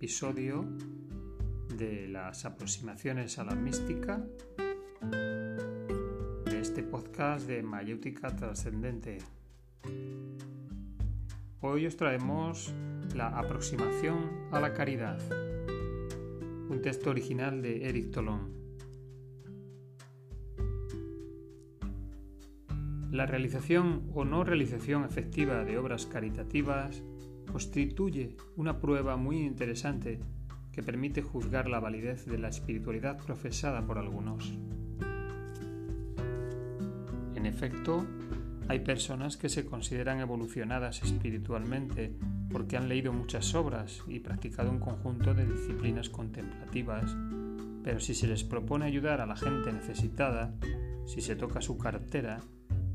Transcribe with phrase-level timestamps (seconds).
[0.00, 0.64] episodio
[1.76, 4.24] de las aproximaciones a la mística
[6.46, 9.18] de este podcast de Mayéutica Trascendente.
[11.60, 12.72] Hoy os traemos
[13.14, 15.20] la aproximación a la caridad,
[16.70, 18.54] un texto original de Eric Tolón.
[23.10, 27.02] La realización o no realización efectiva de obras caritativas
[27.50, 30.20] constituye una prueba muy interesante
[30.72, 34.52] que permite juzgar la validez de la espiritualidad profesada por algunos.
[37.34, 38.06] En efecto,
[38.68, 42.14] hay personas que se consideran evolucionadas espiritualmente
[42.52, 47.16] porque han leído muchas obras y practicado un conjunto de disciplinas contemplativas,
[47.82, 50.54] pero si se les propone ayudar a la gente necesitada,
[51.06, 52.40] si se toca su cartera,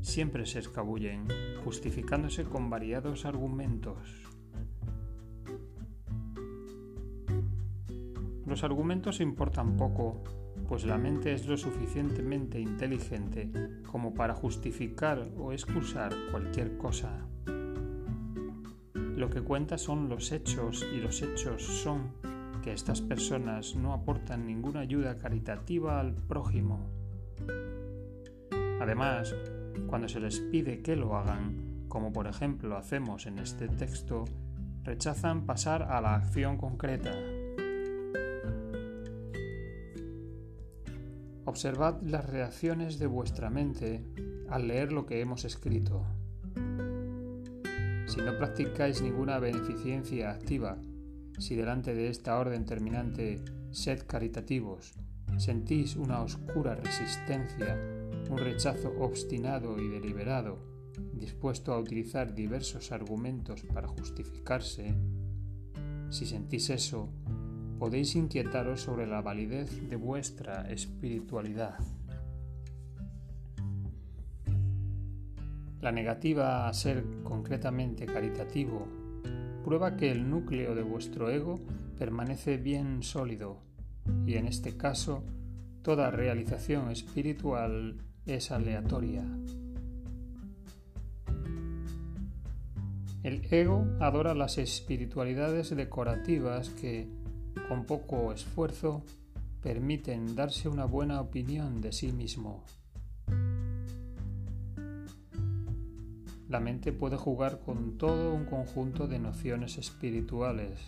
[0.00, 1.26] siempre se escabullen,
[1.64, 3.98] justificándose con variados argumentos.
[8.46, 10.22] Los argumentos importan poco,
[10.68, 13.50] pues la mente es lo suficientemente inteligente
[13.90, 17.26] como para justificar o excusar cualquier cosa.
[18.94, 22.12] Lo que cuenta son los hechos y los hechos son
[22.62, 26.88] que estas personas no aportan ninguna ayuda caritativa al prójimo.
[28.80, 29.34] Además,
[29.88, 34.24] cuando se les pide que lo hagan, como por ejemplo hacemos en este texto,
[34.84, 37.12] rechazan pasar a la acción concreta.
[41.46, 44.04] Observad las reacciones de vuestra mente
[44.50, 46.04] al leer lo que hemos escrito.
[48.06, 50.78] Si no practicáis ninguna beneficencia activa,
[51.38, 54.94] si delante de esta orden terminante sed caritativos,
[55.38, 57.76] sentís una oscura resistencia
[58.30, 60.58] un rechazo obstinado y deliberado,
[61.12, 64.94] dispuesto a utilizar diversos argumentos para justificarse,
[66.10, 67.08] si sentís eso,
[67.78, 71.78] podéis inquietaros sobre la validez de vuestra espiritualidad.
[75.80, 78.86] La negativa a ser concretamente caritativo
[79.64, 81.60] prueba que el núcleo de vuestro ego
[81.98, 83.58] permanece bien sólido
[84.26, 85.22] y en este caso
[85.82, 89.24] toda realización espiritual es aleatoria.
[93.22, 97.08] El ego adora las espiritualidades decorativas que,
[97.68, 99.02] con poco esfuerzo,
[99.62, 102.64] permiten darse una buena opinión de sí mismo.
[106.48, 110.78] La mente puede jugar con todo un conjunto de nociones espirituales.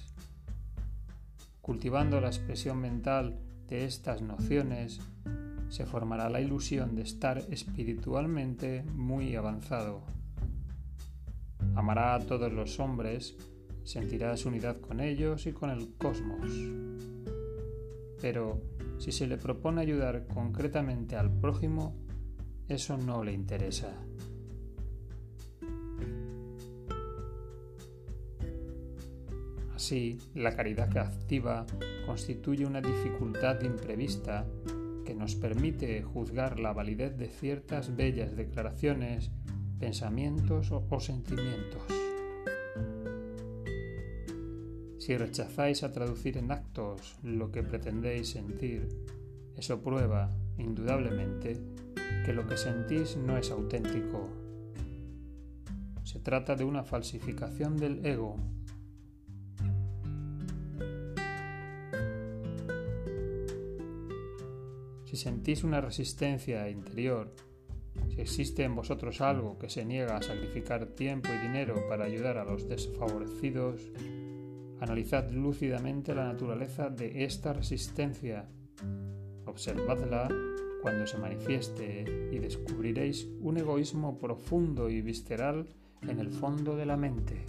[1.60, 5.00] Cultivando la expresión mental de estas nociones,
[5.68, 10.02] se formará la ilusión de estar espiritualmente muy avanzado.
[11.74, 13.36] Amará a todos los hombres,
[13.88, 16.50] sentirá su unidad con ellos y con el cosmos.
[18.20, 18.60] Pero
[18.98, 21.96] si se le propone ayudar concretamente al prójimo,
[22.68, 23.94] eso no le interesa.
[29.74, 31.64] Así, la caridad activa
[32.04, 34.46] constituye una dificultad imprevista
[35.06, 39.30] que nos permite juzgar la validez de ciertas bellas declaraciones,
[39.78, 42.07] pensamientos o, sentimientos.
[45.08, 48.90] Si rechazáis a traducir en actos lo que pretendéis sentir,
[49.56, 51.56] eso prueba, indudablemente,
[52.26, 54.28] que lo que sentís no es auténtico.
[56.04, 58.36] Se trata de una falsificación del ego
[65.06, 67.34] Si sentís una resistencia interior,
[68.10, 72.36] si existe en vosotros algo que se niega a sacrificar tiempo y dinero para ayudar
[72.36, 73.80] a los desfavorecidos,
[74.80, 78.48] analizad lúcidamente la naturaleza de esta resistencia.
[79.46, 80.28] Observadla
[80.82, 85.66] cuando se manifieste y descubriréis un egoísmo profundo y visceral
[86.02, 87.44] en el fondo de la mente.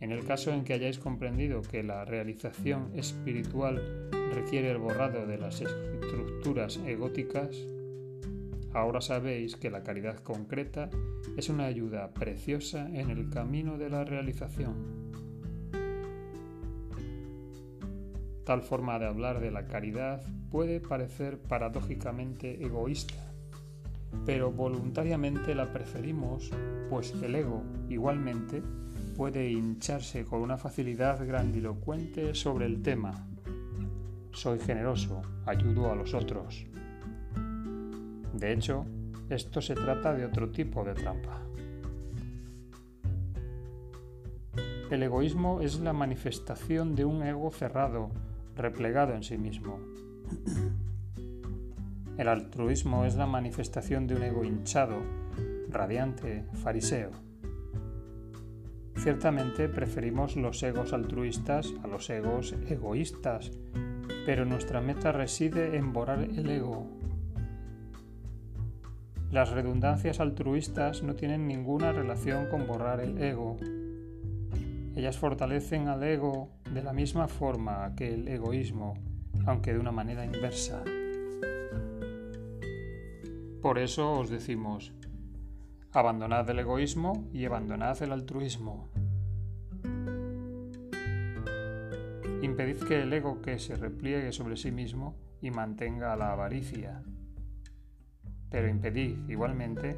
[0.00, 5.38] En el caso en que hayáis comprendido que la realización espiritual requiere el borrado de
[5.38, 7.56] las estructuras egóticas,
[8.74, 10.90] ahora sabéis que la caridad concreta
[11.36, 15.04] es una ayuda preciosa en el camino de la realización.
[18.44, 23.32] Tal forma de hablar de la caridad puede parecer paradójicamente egoísta,
[24.26, 26.50] pero voluntariamente la preferimos,
[26.90, 28.62] pues el ego, igualmente,
[29.16, 33.26] puede hincharse con una facilidad grandilocuente sobre el tema.
[34.32, 36.66] Soy generoso, ayudo a los otros.
[38.34, 38.84] De hecho,
[39.30, 41.40] Esto se trata de otro tipo de trampa.
[44.90, 48.10] El egoísmo es la manifestación de un ego cerrado,
[48.54, 49.78] replegado en sí mismo.
[52.18, 54.98] El altruismo es la manifestación de un ego hinchado,
[55.70, 57.10] radiante, fariseo.
[58.96, 63.50] Ciertamente preferimos los egos altruistas a los egos egoístas,
[64.26, 66.93] pero nuestra meta reside en borrar el ego.
[69.34, 73.56] Las redundancias altruistas no tienen ninguna relación con borrar el ego.
[74.94, 78.94] Ellas fortalecen al ego de la misma forma que el egoísmo,
[79.44, 80.84] aunque de una manera inversa.
[83.60, 84.92] Por eso os decimos,
[85.90, 88.88] abandonad el egoísmo y abandonad el altruismo.
[92.40, 97.02] Impedid que el ego que se repliegue sobre sí mismo y mantenga la avaricia.
[98.54, 99.96] Pero impedid igualmente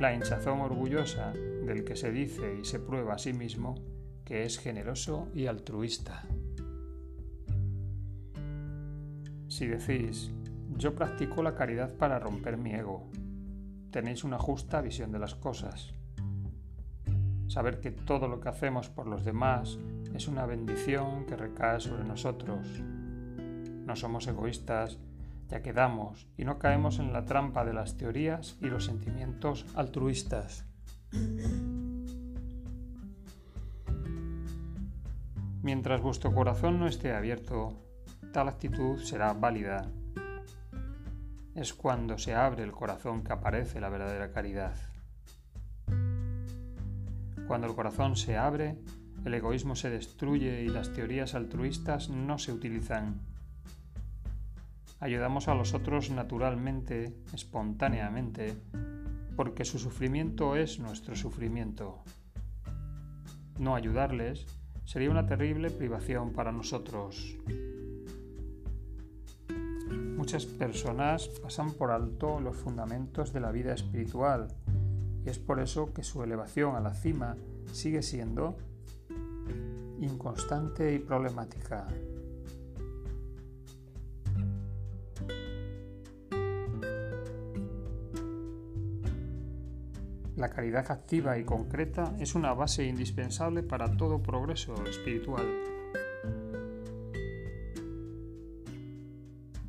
[0.00, 3.76] la hinchazón orgullosa del que se dice y se prueba a sí mismo
[4.24, 6.24] que es generoso y altruista.
[9.46, 10.32] Si decís,
[10.76, 13.08] yo practico la caridad para romper mi ego,
[13.92, 15.94] tenéis una justa visión de las cosas.
[17.46, 19.78] Saber que todo lo que hacemos por los demás
[20.12, 22.66] es una bendición que recae sobre nosotros.
[23.86, 24.98] No somos egoístas,
[25.48, 29.66] ya que damos y no caemos en la trampa de las teorías y los sentimientos
[29.74, 30.64] altruistas.
[35.62, 37.72] Mientras vuestro corazón no esté abierto,
[38.32, 39.90] tal actitud será válida.
[41.54, 44.74] Es cuando se abre el corazón que aparece la verdadera caridad.
[47.46, 48.76] Cuando el corazón se abre,
[49.24, 53.20] el egoísmo se destruye y las teorías altruistas no se utilizan.
[54.98, 58.56] Ayudamos a los otros naturalmente, espontáneamente,
[59.36, 61.98] porque su sufrimiento es nuestro sufrimiento.
[63.58, 64.46] No ayudarles
[64.84, 67.36] sería una terrible privación para nosotros.
[70.16, 74.48] Muchas personas pasan por alto los fundamentos de la vida espiritual
[75.24, 77.36] y es por eso que su elevación a la cima
[77.72, 78.56] sigue siendo
[80.00, 81.86] inconstante y problemática.
[90.36, 95.46] La caridad activa y concreta es una base indispensable para todo progreso espiritual.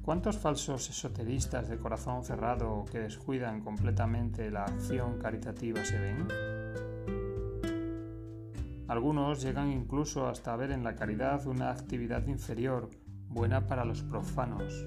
[0.01, 6.27] ¿Cuántos falsos esoteristas de corazón cerrado que descuidan completamente la acción caritativa se ven?
[8.89, 12.89] Algunos llegan incluso hasta ver en la caridad una actividad inferior,
[13.29, 14.85] buena para los profanos.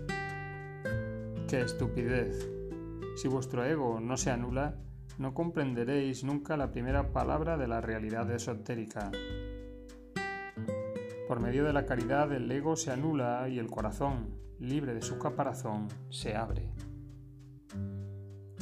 [1.49, 2.51] ¡Qué estupidez!
[3.17, 4.77] Si vuestro ego no se anula,
[5.21, 9.11] no comprenderéis nunca la primera palabra de la realidad esotérica.
[11.29, 15.19] Por medio de la caridad el ego se anula y el corazón, libre de su
[15.19, 16.71] caparazón, se abre.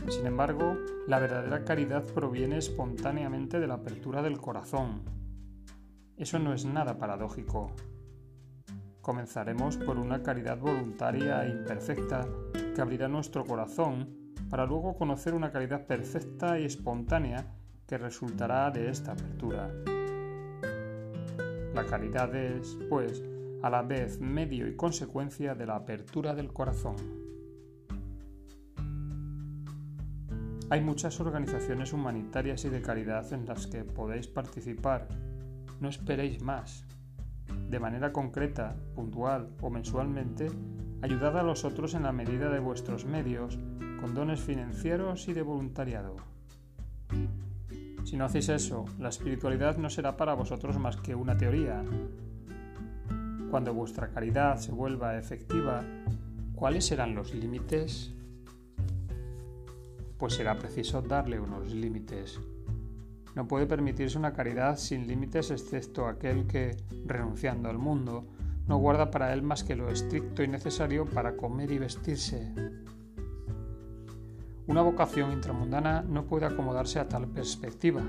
[0.09, 0.75] Sin embargo,
[1.07, 5.03] la verdadera caridad proviene espontáneamente de la apertura del corazón.
[6.17, 7.71] Eso no es nada paradójico.
[9.01, 12.27] Comenzaremos por una caridad voluntaria e imperfecta
[12.75, 14.18] que abrirá nuestro corazón
[14.51, 17.47] para luego conocer una caridad perfecta y espontánea
[17.87, 19.71] que resultará de esta apertura.
[21.75, 23.23] La caridad es, pues,
[23.63, 26.97] a la vez medio y consecuencia de la apertura del corazón.
[30.71, 35.09] Hay muchas organizaciones humanitarias y de caridad en las que podéis participar.
[35.81, 36.85] No esperéis más.
[37.71, 40.51] De manera concreta, puntual o mensualmente,
[41.01, 43.59] ayudad a los otros en la medida de vuestros medios
[44.01, 46.17] con dones financieros y de voluntariado.
[48.05, 51.85] Si no hacéis eso, la espiritualidad no será para vosotros más que una teoría.
[53.51, 55.83] Cuando vuestra caridad se vuelva efectiva,
[56.55, 58.13] ¿cuáles serán los límites?
[60.17, 62.41] Pues será preciso darle unos límites.
[63.35, 66.77] No puede permitirse una caridad sin límites excepto aquel que,
[67.07, 68.27] renunciando al mundo,
[68.67, 72.53] no guarda para él más que lo estricto y necesario para comer y vestirse.
[74.69, 78.03] Una vocación intramundana no puede acomodarse a tal perspectiva.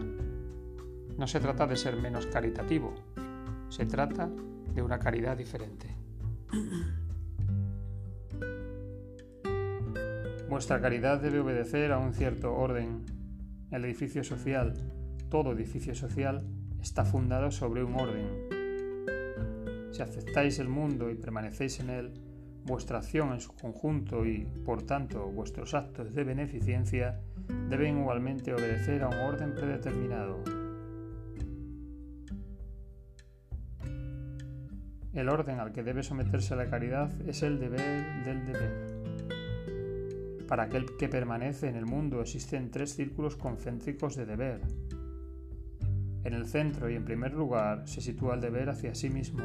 [1.18, 2.94] No se trata de ser menos caritativo,
[3.70, 4.30] se trata
[4.74, 5.96] de una caridad diferente.
[10.50, 13.06] Vuestra caridad debe obedecer a un cierto orden.
[13.72, 14.74] El edificio social,
[15.30, 16.46] todo edificio social,
[16.82, 18.50] está fundado sobre un orden.
[19.94, 22.14] Si aceptáis el mundo y permanecéis en él,
[22.70, 27.20] vuestra acción en su conjunto y, por tanto, vuestros actos de beneficencia
[27.68, 30.44] deben igualmente obedecer a un orden predeterminado.
[35.14, 39.00] El orden al que debe someterse la caridad es el deber del deber.
[40.48, 44.62] Para aquel que permanece en el mundo existen tres círculos concéntricos de deber.
[46.24, 49.44] En el centro y en primer lugar se sitúa el deber hacia sí mismo.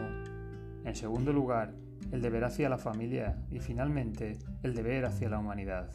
[0.84, 1.72] En segundo lugar,
[2.12, 5.90] el deber hacia la familia y finalmente el deber hacia la humanidad.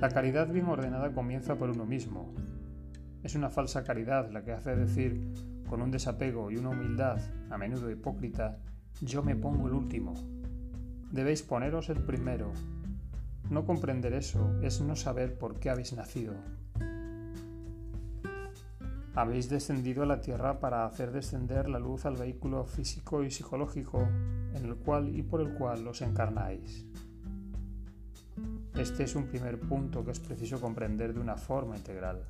[0.00, 2.34] La caridad bien ordenada comienza por uno mismo,
[3.24, 5.18] es una falsa caridad la que hace decir,
[5.66, 8.58] con un desapego y una humildad, a menudo hipócrita,
[9.00, 10.12] yo me pongo el último.
[11.10, 12.52] Debéis poneros el primero.
[13.48, 16.34] No comprender eso es no saber por qué habéis nacido.
[19.16, 24.02] Habéis descendido a la tierra para hacer descender la luz al vehículo físico y psicológico
[24.54, 26.84] en el cual y por el cual os encarnáis.
[28.76, 32.24] Este es un primer punto que es preciso comprender de una forma integral.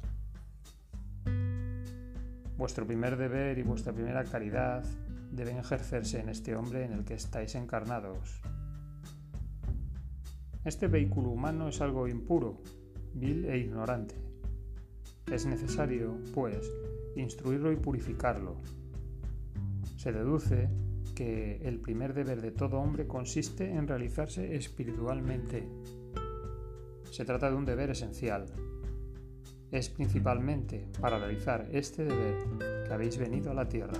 [2.58, 4.84] Vuestro primer deber y vuestra primera caridad
[5.32, 8.42] deben ejercerse en este hombre en el que estáis encarnados.
[10.66, 12.60] Este vehículo humano es algo impuro,
[13.14, 14.23] vil e ignorante.
[15.30, 16.70] Es necesario, pues,
[17.16, 18.56] instruirlo y purificarlo.
[19.96, 20.68] Se deduce
[21.14, 25.66] que el primer deber de todo hombre consiste en realizarse espiritualmente.
[27.10, 28.46] Se trata de un deber esencial,
[29.70, 33.98] es principalmente para realizar este deber que habéis venido a la tierra.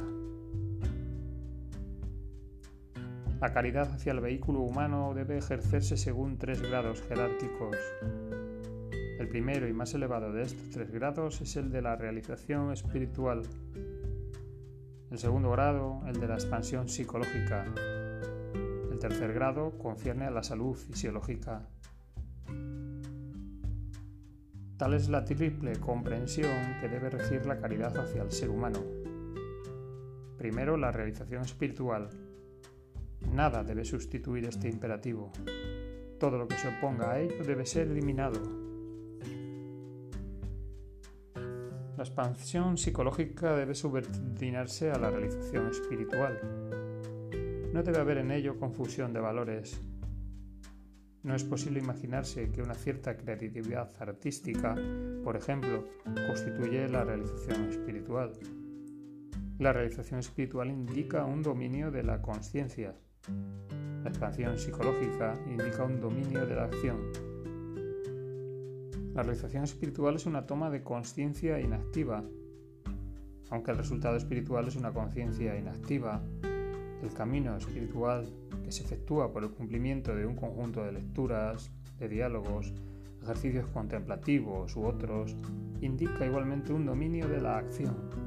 [3.41, 7.77] La caridad hacia el vehículo humano debe ejercerse según tres grados jerárquicos.
[9.19, 13.43] El primero y más elevado de estos tres grados es el de la realización espiritual.
[15.11, 17.65] El segundo grado, el de la expansión psicológica.
[18.91, 21.69] El tercer grado concierne a la salud fisiológica.
[24.77, 28.81] Tal es la triple comprensión que debe regir la caridad hacia el ser humano.
[30.37, 32.11] Primero, la realización espiritual.
[33.33, 35.31] Nada debe sustituir este imperativo.
[36.19, 38.64] Todo lo que se oponga a ello debe ser eliminado.
[41.97, 46.41] La expansión psicológica debe subordinarse a la realización espiritual.
[47.73, 49.81] No debe haber en ello confusión de valores,
[51.25, 54.77] no es posible imaginarse que una cierta creatividad artística,
[55.25, 55.89] por ejemplo,
[56.27, 58.33] constituye la realización espiritual.
[59.59, 62.95] La realización espiritual indica un dominio de la conciencia.
[64.03, 67.34] La expansión psicológica indica un dominio de la acción.
[69.15, 72.25] La realización espiritual es una toma de conciencia inactiva.
[73.51, 76.21] Aunque el resultado espiritual es una conciencia inactiva,
[77.01, 78.27] el camino espiritual
[78.65, 82.75] que se efectúa por el cumplimiento de un conjunto de lecturas, de diálogos,
[83.23, 85.37] ejercicios contemplativos u otros,
[85.81, 88.24] indica igualmente un dominio de la acción.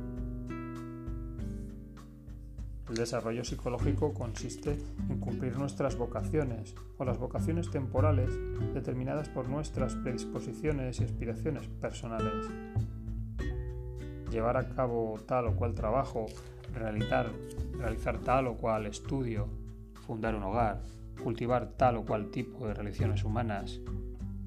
[2.90, 4.78] El desarrollo psicológico consiste
[5.10, 8.32] en cumplir nuestras vocaciones o las vocaciones temporales
[8.74, 12.48] determinadas por nuestras predisposiciones y aspiraciones personales.
[14.32, 16.28] Llevar a cabo tal o cual trabajo,
[16.74, 17.30] realizar,
[17.78, 19.50] realizar tal o cual estudio,
[20.06, 20.82] fundar un hogar,
[21.22, 23.82] cultivar tal o cual tipo de relaciones humanas,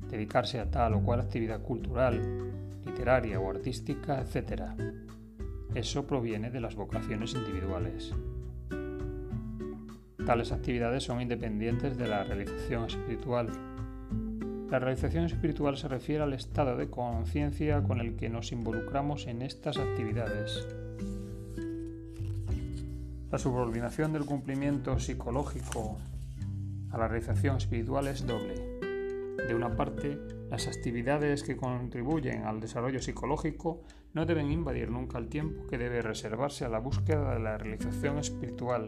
[0.08, 2.20] dedicarse a tal o cual actividad cultural,
[2.86, 4.62] literaria o artística, etc.
[5.74, 8.14] Eso proviene de las vocaciones individuales.
[10.26, 13.48] Tales actividades son independientes de la realización espiritual.
[14.70, 19.42] La realización espiritual se refiere al estado de conciencia con el que nos involucramos en
[19.42, 20.66] estas actividades.
[23.32, 25.98] La subordinación del cumplimiento psicológico
[26.90, 28.80] a la realización espiritual es doble.
[29.46, 30.18] De una parte,
[30.50, 36.02] las actividades que contribuyen al desarrollo psicológico no deben invadir nunca el tiempo que debe
[36.02, 38.86] reservarse a la búsqueda de la realización espiritual.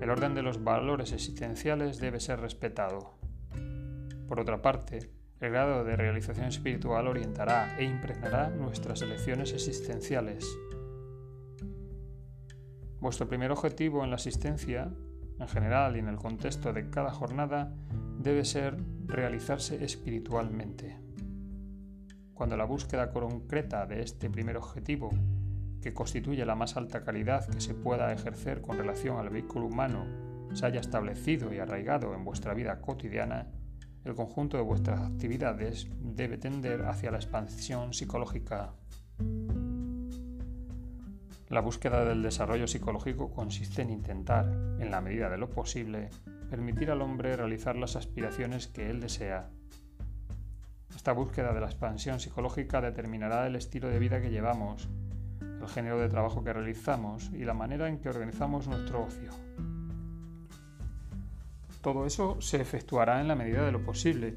[0.00, 3.18] El orden de los valores existenciales debe ser respetado.
[4.26, 10.46] Por otra parte, el grado de realización espiritual orientará e impregnará nuestras elecciones existenciales.
[12.98, 14.90] Vuestro primer objetivo en la asistencia,
[15.38, 17.74] en general y en el contexto de cada jornada,
[18.18, 18.76] debe ser
[19.06, 20.98] realizarse espiritualmente.
[22.32, 25.10] Cuando la búsqueda concreta de este primer objetivo,
[25.80, 30.06] que constituye la más alta calidad que se pueda ejercer con relación al vehículo humano,
[30.52, 33.46] se haya establecido y arraigado en vuestra vida cotidiana,
[34.04, 38.72] el conjunto de vuestras actividades debe tender hacia la expansión psicológica
[41.50, 44.46] La búsqueda del desarrollo psicológico consiste en intentar,
[44.78, 46.08] en la medida de lo posible,
[46.48, 49.50] permitir al hombre realizar las aspiraciones que él desea.
[50.94, 54.88] Esta búsqueda de la expansión psicológica determinará el estilo de vida que llevamos,
[55.60, 59.30] el género de trabajo que realizamos y la manera en que organizamos nuestro ocio.
[61.82, 64.36] Todo eso se efectuará en la medida de lo posible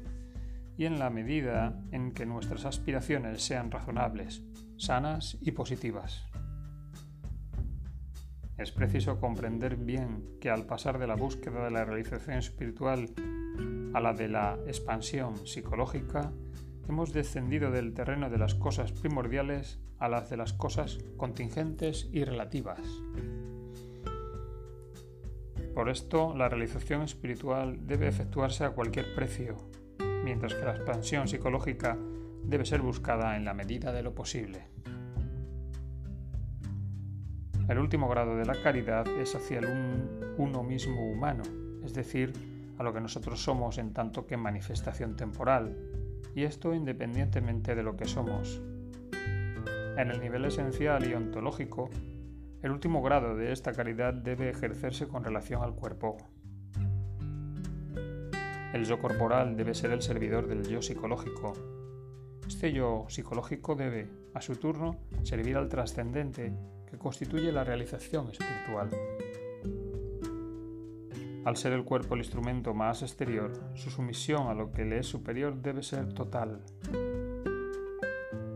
[0.76, 4.42] y en la medida en que nuestras aspiraciones sean razonables,
[4.76, 6.24] sanas y positivas.
[8.56, 13.10] Es preciso comprender bien que al pasar de la búsqueda de la realización espiritual
[13.94, 16.32] a la de la expansión psicológica,
[16.88, 22.24] hemos descendido del terreno de las cosas primordiales a las de las cosas contingentes y
[22.24, 22.80] relativas.
[25.74, 29.56] Por esto, la realización espiritual debe efectuarse a cualquier precio,
[30.24, 31.98] mientras que la expansión psicológica
[32.44, 34.68] debe ser buscada en la medida de lo posible.
[37.68, 39.66] El último grado de la caridad es hacia el
[40.36, 41.42] uno mismo humano,
[41.82, 42.32] es decir,
[42.78, 45.76] a lo que nosotros somos en tanto que manifestación temporal,
[46.34, 48.60] y esto independientemente de lo que somos.
[49.96, 51.88] En el nivel esencial y ontológico,
[52.62, 56.16] el último grado de esta caridad debe ejercerse con relación al cuerpo.
[58.72, 61.52] El yo corporal debe ser el servidor del yo psicológico.
[62.48, 66.52] Este yo psicológico debe, a su turno, servir al trascendente
[66.90, 68.90] que constituye la realización espiritual.
[71.44, 75.06] Al ser el cuerpo el instrumento más exterior, su sumisión a lo que le es
[75.06, 76.62] superior debe ser total.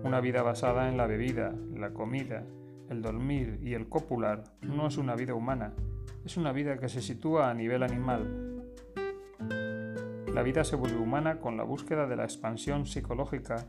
[0.02, 2.46] Una vida basada en la bebida, la comida,
[2.88, 5.74] el dormir y el copular no es una vida humana,
[6.24, 8.64] es una vida que se sitúa a nivel animal.
[10.32, 13.66] La vida se vuelve humana con la búsqueda de la expansión psicológica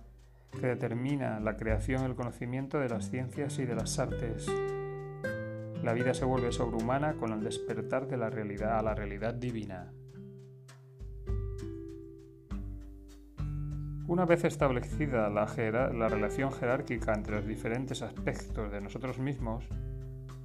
[0.51, 4.47] que determina la creación y el conocimiento de las ciencias y de las artes.
[5.83, 9.93] La vida se vuelve sobrehumana con el despertar de la realidad a la realidad divina.
[14.07, 15.45] Una vez establecida la,
[15.93, 19.63] la, relación jerárquica entre los diferentes aspectos de nosotros mismos,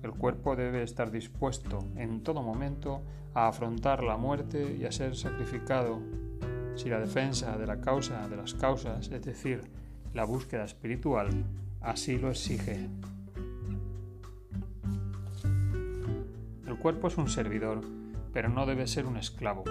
[0.02, 5.16] el cuerpo debe estar dispuesto en todo momento a afrontar la muerte y a ser
[5.16, 6.00] sacrificado
[6.76, 9.62] si la defensa de la causa de las causas, es decir,
[10.12, 11.30] la búsqueda espiritual,
[11.80, 12.88] así lo exige.
[16.84, 17.80] Cuerpo es un servidor,
[18.34, 19.64] pero no debe ser un esclavo.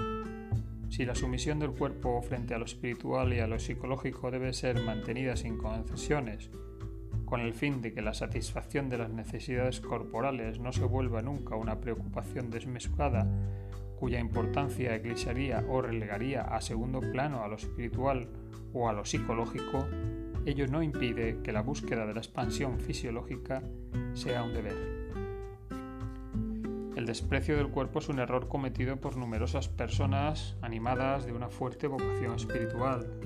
[0.90, 4.82] Si la sumisión del cuerpo frente a lo espiritual y a lo psicológico debe ser
[4.82, 6.50] mantenida sin concesiones,
[7.24, 11.56] con el fin de que la satisfacción de las necesidades corporales no se vuelva nunca
[11.56, 13.28] una preocupación desmesurada,
[14.00, 18.28] cuya importancia eclipsaría o relegaría a segundo plano a lo espiritual
[18.74, 19.86] o a lo psicológico,
[20.48, 23.62] ello no impide que la búsqueda de la expansión fisiológica
[24.16, 24.93] sea un deber.
[26.96, 31.88] El desprecio del cuerpo es un error cometido por numerosas personas animadas de una fuerte
[31.88, 33.20] vocación espiritual,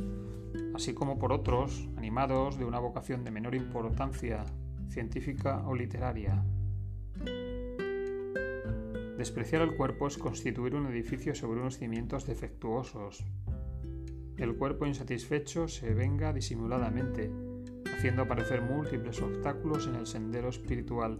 [0.73, 4.45] así como por otros animados de una vocación de menor importancia,
[4.87, 6.45] científica o literaria.
[9.17, 13.25] Despreciar el cuerpo es constituir un edificio sobre unos cimientos defectuosos.
[14.37, 17.31] El cuerpo insatisfecho se venga disimuladamente,
[17.97, 21.19] haciendo aparecer múltiples obstáculos en el sendero espiritual.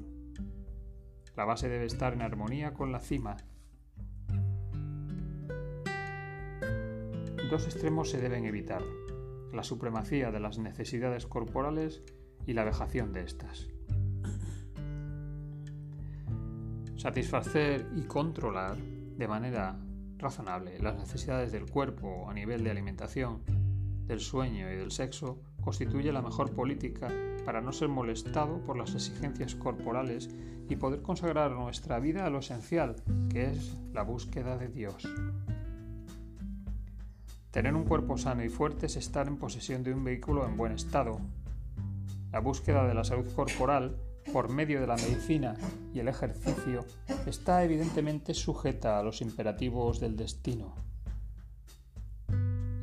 [1.37, 3.37] La base debe estar en armonía con la cima.
[7.51, 8.81] Dos extremos se deben evitar,
[9.53, 12.01] la supremacía de las necesidades corporales
[12.47, 13.69] y la vejación de estas.
[16.95, 19.79] Satisfacer y controlar de manera
[20.17, 23.43] razonable las necesidades del cuerpo a nivel de alimentación,
[24.07, 27.09] del sueño y del sexo constituye la mejor política
[27.47, 30.29] para no ser molestado por las exigencias corporales
[30.67, 32.97] y poder consagrar nuestra vida a lo esencial,
[33.29, 35.07] que es la búsqueda de Dios.
[37.49, 40.73] Tener un cuerpo sano y fuerte es estar en posesión de un vehículo en buen
[40.73, 41.21] estado.
[42.33, 43.95] La búsqueda de la salud corporal
[44.33, 45.55] por medio de la medicina
[45.93, 46.83] y el ejercicio
[47.25, 50.86] está evidentemente sujeta a los imperativos del destino.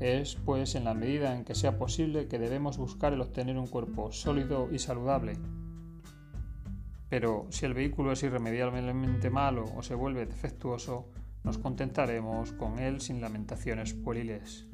[0.00, 3.68] Es, pues, en la medida en que sea posible que debemos buscar el obtener un
[3.68, 5.38] cuerpo sólido y saludable,
[7.14, 11.06] pero si el vehículo es irremediablemente malo o se vuelve defectuoso,
[11.44, 14.66] nos contentaremos con él sin lamentaciones pueriles.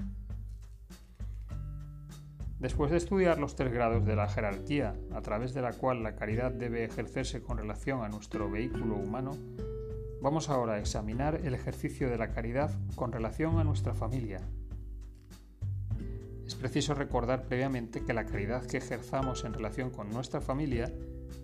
[2.59, 6.15] Después de estudiar los tres grados de la jerarquía, a través de la cual la
[6.15, 9.33] caridad debe ejercerse con relación a nuestro vehículo humano,
[10.23, 14.41] vamos ahora a examinar el ejercicio de la caridad con relación a nuestra familia.
[16.51, 20.93] Es preciso recordar previamente que la caridad que ejerzamos en relación con nuestra familia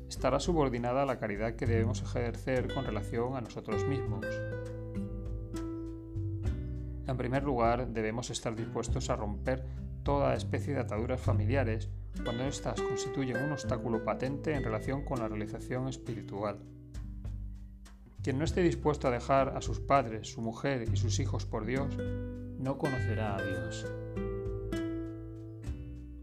[0.08, 4.26] estará subordinada a la caridad que debemos ejercer con relación a nosotros mismos.
[7.06, 9.64] En primer lugar, debemos estar dispuestos a romper
[10.02, 11.88] toda especie de ataduras familiares
[12.24, 16.58] cuando éstas constituyen un obstáculo patente en relación con la realización espiritual.
[18.24, 21.64] Quien no esté dispuesto a dejar a sus padres, su mujer y sus hijos por
[21.64, 21.96] Dios,
[22.58, 23.86] no conocerá a Dios.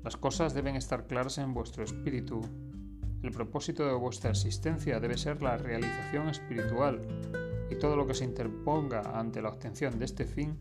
[0.04, 2.42] Las cosas deben estar claras en vuestro espíritu.
[3.22, 7.00] El propósito de vuestra existencia debe ser la realización espiritual
[7.72, 10.60] y todo lo que se interponga ante la obtención de este fin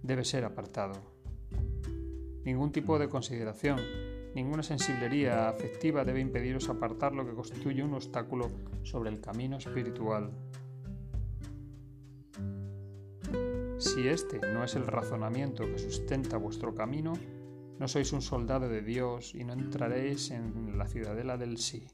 [0.00, 0.94] debe ser apartado.
[2.44, 3.80] Ningún tipo de consideración,
[4.36, 8.48] ninguna sensiblería afectiva debe impediros apartar lo que constituye un obstáculo
[8.84, 10.30] sobre el camino espiritual.
[13.78, 17.14] Si este no es el razonamiento que sustenta vuestro camino,
[17.78, 21.86] no sois un soldado de Dios y no entraréis en la ciudadela del sí.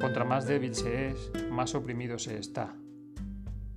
[0.00, 2.76] Contra más débil se es, más oprimido se está.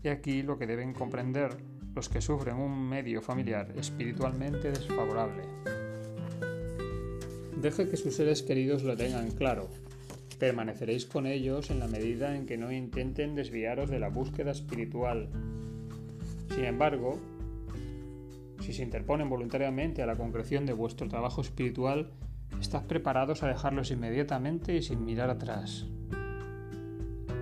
[0.04, 1.58] Y aquí lo que deben comprender
[1.96, 5.44] los que sufren un medio familiar espiritualmente desfavorable.
[7.58, 9.70] Deje que sus seres queridos lo tengan claro.
[10.40, 15.30] Permaneceréis con ellos en la medida en que no intenten desviaros de la búsqueda espiritual.
[16.50, 17.20] Sin embargo,
[18.72, 22.12] si se interponen voluntariamente a la concreción de vuestro trabajo espiritual,
[22.60, 25.86] estad preparados a dejarlos inmediatamente y sin mirar atrás.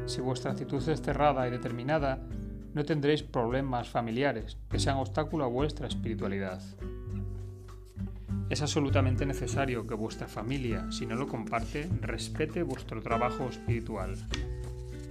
[0.06, 2.20] Si vuestra actitud es cerrada y determinada,
[2.74, 6.62] no tendréis problemas familiares que sean obstáculo a vuestra espiritualidad.
[8.50, 14.16] Es absolutamente necesario que vuestra familia, si no lo comparte, respete vuestro trabajo espiritual.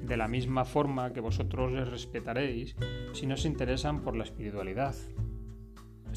[0.04, 2.74] De la misma forma que vosotros les respetaréis
[3.12, 4.96] si no se interesan por la espiritualidad.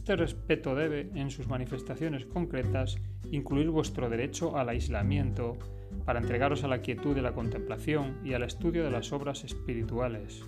[0.01, 2.97] Este respeto debe, en sus manifestaciones concretas,
[3.29, 5.59] incluir vuestro derecho al aislamiento
[6.05, 10.43] para entregaros a la quietud de la contemplación y al estudio de las obras espirituales.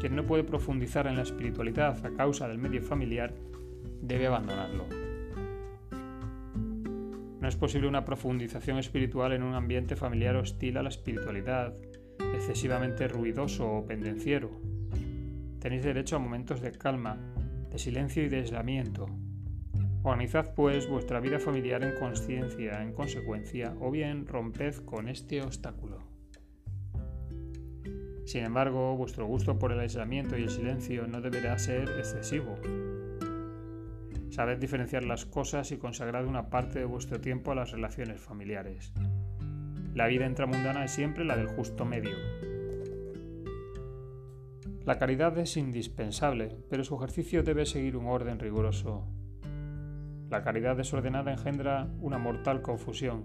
[0.00, 3.32] Quien no puede profundizar en la espiritualidad a causa del medio familiar
[4.02, 4.84] debe abandonarlo.
[7.40, 11.72] No es posible una profundización espiritual en un ambiente familiar hostil a la espiritualidad,
[12.34, 14.50] excesivamente ruidoso o pendenciero.
[15.60, 17.33] Tenéis derecho a momentos de calma,
[17.74, 19.08] de silencio y de aislamiento.
[20.04, 25.98] Organizad pues vuestra vida familiar en conciencia, en consecuencia, o bien romped con este obstáculo.
[28.26, 32.54] Sin embargo, vuestro gusto por el aislamiento y el silencio no deberá ser excesivo.
[34.30, 38.92] Sabed diferenciar las cosas y consagrad una parte de vuestro tiempo a las relaciones familiares.
[39.94, 42.53] La vida intramundana es siempre la del justo medio.
[44.86, 49.06] La caridad es indispensable, pero su ejercicio debe seguir un orden riguroso.
[50.28, 53.24] La caridad desordenada engendra una mortal confusión.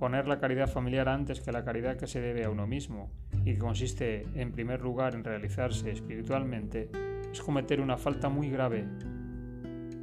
[0.00, 3.12] Poner la caridad familiar antes que la caridad que se debe a uno mismo
[3.44, 6.90] y que consiste en primer lugar en realizarse espiritualmente,
[7.30, 8.84] es cometer una falta muy grave.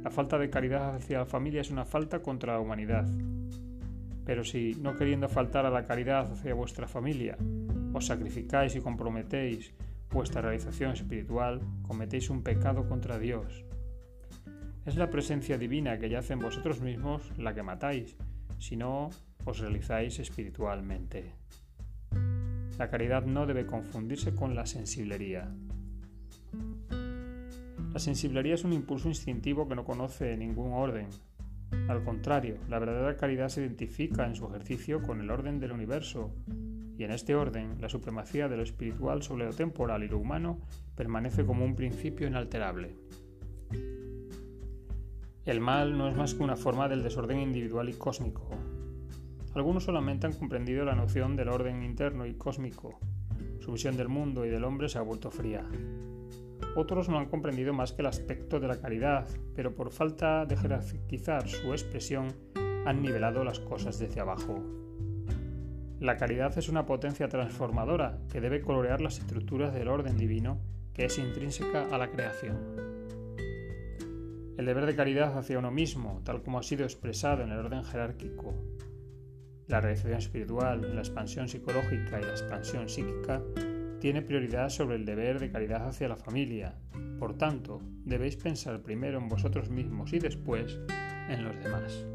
[0.02, 3.06] La falta de caridad hacia la familia es una falta contra la humanidad.
[4.24, 7.36] Pero si, no queriendo faltar a la caridad hacia vuestra familia,
[7.92, 9.74] os sacrificáis y comprometéis
[10.10, 13.64] vuestra realización espiritual, cometéis un pecado contra Dios.
[14.86, 18.16] Es la presencia divina que yace en vosotros mismos la que matáis,
[18.58, 19.10] si no
[19.44, 21.34] os realizáis espiritualmente.
[22.78, 25.52] La caridad no debe confundirse con la sensiblería.
[27.92, 31.08] La sensiblería es un impulso instintivo que no conoce ningún orden.
[31.88, 36.32] Al contrario, la verdadera caridad se identifica en su ejercicio con el orden del universo,
[37.00, 40.60] y en este orden la supremacía de lo espiritual sobre lo temporal y lo humano
[40.94, 42.94] permanece como un principio inalterable.
[45.44, 48.50] El mal no es más que una forma del desorden individual y cósmico,
[49.54, 53.00] algunos solamente han comprendido la noción del orden interno y cósmico.
[53.58, 55.66] Su visión del mundo y del hombre se ha vuelto fría.
[56.76, 60.56] Otros no han comprendido más que el aspecto de la caridad, pero por falta de
[60.56, 62.28] jerarquizar su expresión
[62.86, 64.79] han nivelado las cosas desde abajo.
[66.00, 70.58] La caridad es una potencia transformadora que debe colorear las estructuras del orden divino
[70.94, 72.56] que es intrínseca a la creación.
[74.56, 77.84] El deber de caridad hacia uno mismo, tal como ha sido expresado en el orden
[77.84, 78.54] jerárquico,
[79.66, 83.42] la realización espiritual, la expansión psicológica y la expansión psíquica
[84.00, 86.76] tiene prioridad sobre el deber de caridad hacia la familia.
[87.18, 90.78] Por tanto, debéis pensar primero en vosotros mismos y después
[91.28, 92.06] en los demás.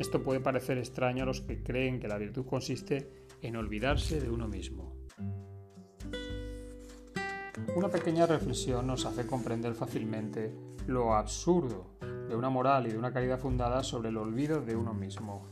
[0.00, 4.30] Esto puede parecer extraño a los que creen que la virtud consiste en olvidarse de
[4.30, 4.94] uno mismo.
[7.76, 10.54] Una pequeña reflexión nos hace comprender fácilmente
[10.86, 14.94] lo absurdo de una moral y de una caridad fundada sobre el olvido de uno
[14.94, 15.46] mismo.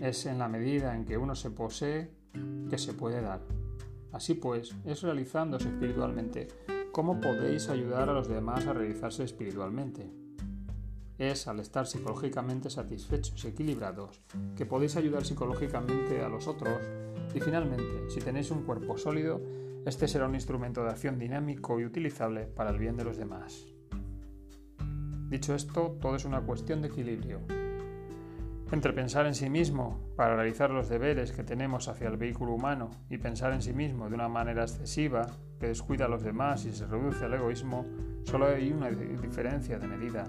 [0.00, 2.12] Es en la medida en que uno se posee
[2.70, 3.42] que se puede dar.
[4.10, 6.48] Así pues, es realizándose espiritualmente
[6.92, 10.19] cómo podéis ayudar a los demás a realizarse espiritualmente.
[11.20, 14.22] Es al estar psicológicamente satisfechos y equilibrados
[14.56, 16.80] que podéis ayudar psicológicamente a los otros
[17.34, 19.38] y finalmente, si tenéis un cuerpo sólido,
[19.84, 23.66] este será un instrumento de acción dinámico y utilizable para el bien de los demás.
[25.28, 27.42] Dicho esto, todo es una cuestión de equilibrio.
[28.72, 32.92] Entre pensar en sí mismo para realizar los deberes que tenemos hacia el vehículo humano
[33.10, 35.26] y pensar en sí mismo de una manera excesiva
[35.58, 37.84] que descuida a los demás y se reduce al egoísmo,
[38.24, 40.24] solo hay una diferencia de medida.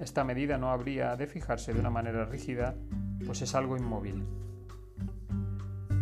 [0.00, 2.74] Esta medida no habría de fijarse de una manera rígida,
[3.26, 4.24] pues es algo inmóvil.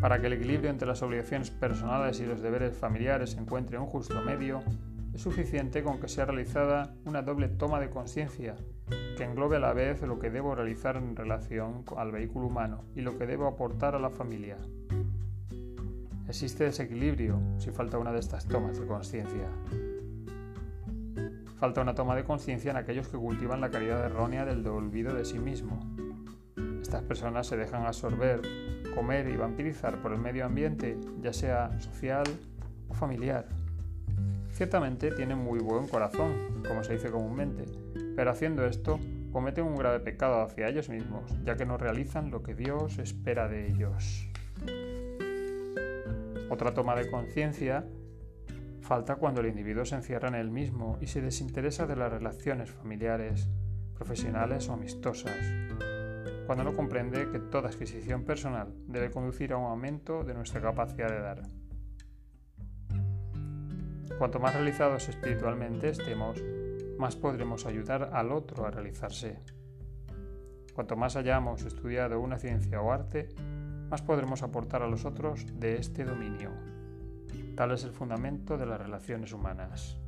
[0.01, 4.23] Para que el equilibrio entre las obligaciones personales y los deberes familiares encuentre un justo
[4.23, 4.63] medio,
[5.13, 8.55] es suficiente con que sea realizada una doble toma de conciencia
[9.17, 13.01] que englobe a la vez lo que debo realizar en relación al vehículo humano y
[13.01, 14.57] lo que debo aportar a la familia.
[16.29, 19.49] Existe desequilibrio si falta una de estas tomas de conciencia.
[21.59, 25.25] Falta una toma de conciencia en aquellos que cultivan la caridad errónea del olvido de
[25.25, 25.81] sí mismo.
[26.81, 28.43] Estas personas se dejan absorber,
[28.95, 32.25] comer y vampirizar por el medio ambiente, ya sea social
[32.89, 33.47] o familiar.
[34.53, 37.65] Ciertamente tienen muy buen corazón, como se dice comúnmente,
[38.15, 39.01] pero haciendo esto
[39.33, 43.49] cometen un grave pecado hacia ellos mismos, ya que no realizan lo que Dios espera
[43.49, 44.29] de ellos.
[46.51, 47.85] Otra toma de conciencia
[48.89, 52.71] falta cuando el individuo se encierra en él mismo y se desinteresa de las relaciones
[52.71, 53.47] familiares,
[53.95, 55.37] profesionales o amistosas,
[56.47, 61.11] cuando no comprende que toda adquisición personal debe conducir a un aumento de nuestra capacidad
[61.11, 61.43] de dar.
[64.17, 66.43] Cuanto más realizados espiritualmente estemos,
[66.99, 69.39] más podremos ayudar al otro a realizarse.
[70.75, 73.29] Cuanto más hayamos estudiado una ciencia o arte,
[73.91, 76.78] más podremos aportar a los otros de este dominio.
[77.59, 79.99] Tal es el fundamento de las relaciones humanas.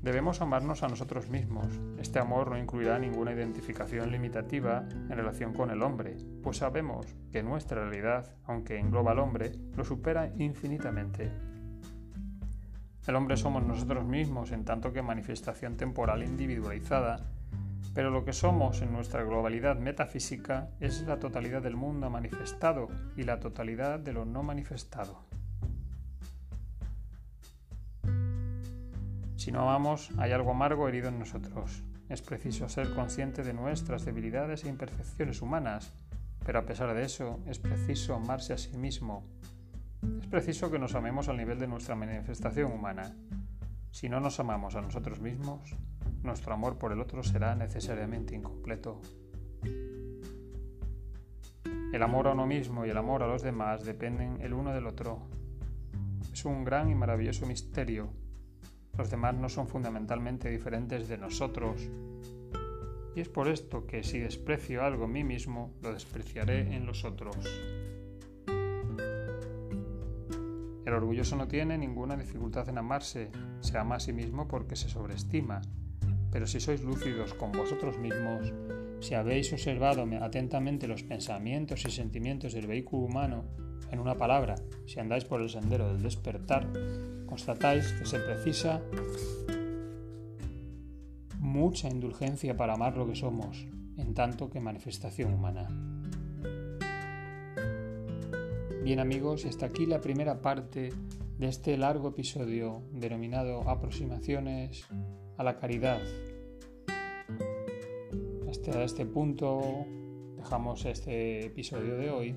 [0.00, 1.66] Debemos amarnos a nosotros mismos.
[1.98, 7.42] Este amor no incluirá ninguna identificación limitativa en relación con el hombre, pues sabemos que
[7.42, 11.30] nuestra realidad, aunque engloba al hombre, lo supera infinitamente.
[13.06, 17.31] El hombre somos nosotros mismos en tanto que manifestación temporal individualizada,
[17.94, 23.22] pero lo que somos en nuestra globalidad metafísica es la totalidad del mundo manifestado y
[23.22, 25.20] la totalidad de lo no manifestado.
[29.36, 31.82] Si no amamos, hay algo amargo herido en nosotros.
[32.08, 35.92] Es preciso ser consciente de nuestras debilidades e imperfecciones humanas,
[36.44, 39.24] pero a pesar de eso, es preciso amarse a sí mismo,
[40.20, 43.14] es preciso que nos amemos al nivel de nuestra manifestación humana.
[43.92, 45.76] Si no nos amamos a nosotros mismos,
[46.22, 49.00] nuestro amor por el otro será necesariamente incompleto.
[51.92, 54.86] El amor a uno mismo y el amor a los demás dependen el uno del
[54.86, 55.18] otro.
[56.32, 58.08] Es un gran y maravilloso misterio.
[58.96, 61.90] Los demás no son fundamentalmente diferentes de nosotros.
[63.14, 67.04] Y es por esto que si desprecio algo en mí mismo, lo despreciaré en los
[67.04, 67.36] otros.
[70.86, 73.30] El orgulloso no tiene ninguna dificultad en amarse,
[73.60, 75.60] se ama a sí mismo porque se sobreestima.
[76.32, 78.52] Pero si sois lúcidos con vosotros mismos,
[79.00, 83.44] si habéis observado atentamente los pensamientos y sentimientos del vehículo humano,
[83.90, 84.54] en una palabra,
[84.86, 86.66] si andáis por el sendero del despertar,
[87.26, 88.80] constatáis que se precisa
[91.38, 93.66] mucha indulgencia para amar lo que somos,
[93.98, 95.68] en tanto que manifestación humana.
[98.82, 100.88] Bien amigos, hasta aquí la primera parte
[101.38, 104.86] de este largo episodio denominado Aproximaciones
[105.36, 106.00] a la Caridad.
[108.48, 109.86] Hasta este punto
[110.36, 112.36] dejamos este episodio de hoy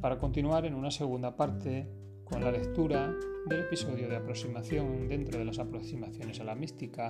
[0.00, 1.88] para continuar en una segunda parte
[2.24, 3.14] con la lectura
[3.46, 7.08] del episodio de aproximación dentro de las aproximaciones a la mística,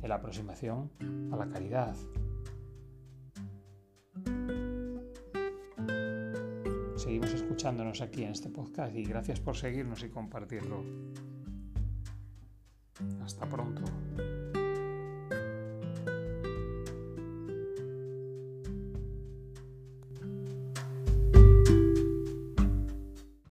[0.00, 0.90] de la aproximación
[1.32, 1.96] a la caridad.
[7.06, 10.82] seguimos escuchándonos aquí en este podcast y gracias por seguirnos y compartirlo.
[13.22, 13.82] Hasta pronto.